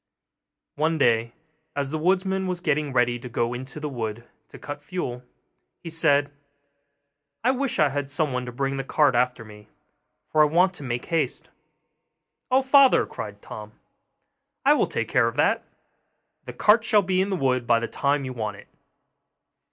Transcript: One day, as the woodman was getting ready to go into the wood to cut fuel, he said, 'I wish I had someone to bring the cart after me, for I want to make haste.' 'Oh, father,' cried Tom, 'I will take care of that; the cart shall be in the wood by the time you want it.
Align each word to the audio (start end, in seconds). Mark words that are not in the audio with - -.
One 0.77 0.97
day, 0.97 1.31
as 1.75 1.91
the 1.91 1.99
woodman 1.99 2.47
was 2.47 2.59
getting 2.59 2.91
ready 2.91 3.19
to 3.19 3.29
go 3.29 3.53
into 3.53 3.79
the 3.79 3.87
wood 3.87 4.27
to 4.47 4.57
cut 4.57 4.81
fuel, 4.81 5.21
he 5.77 5.91
said, 5.91 6.31
'I 7.43 7.51
wish 7.51 7.77
I 7.77 7.89
had 7.89 8.09
someone 8.09 8.43
to 8.47 8.51
bring 8.51 8.77
the 8.77 8.83
cart 8.83 9.13
after 9.13 9.45
me, 9.45 9.67
for 10.31 10.41
I 10.41 10.45
want 10.45 10.73
to 10.73 10.81
make 10.81 11.05
haste.' 11.05 11.51
'Oh, 12.49 12.63
father,' 12.63 13.05
cried 13.05 13.43
Tom, 13.43 13.73
'I 14.65 14.73
will 14.73 14.87
take 14.87 15.07
care 15.07 15.27
of 15.27 15.35
that; 15.35 15.63
the 16.45 16.53
cart 16.53 16.83
shall 16.83 17.03
be 17.03 17.21
in 17.21 17.29
the 17.29 17.35
wood 17.35 17.67
by 17.67 17.77
the 17.79 17.87
time 17.87 18.25
you 18.25 18.33
want 18.33 18.57
it. 18.57 18.67